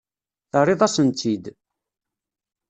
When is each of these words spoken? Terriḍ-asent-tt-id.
Terriḍ-asent-tt-id. 0.51 1.45